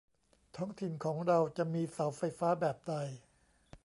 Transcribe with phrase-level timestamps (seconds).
[0.55, 2.93] ท้องถิ่นของเราจะมีเสาไฟฟ้าแบบใด